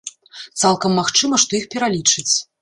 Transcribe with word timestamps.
Цалкам 0.61 0.95
магчыма, 0.99 1.39
што 1.45 1.51
іх 1.59 1.69
пералічаць. 1.77 2.29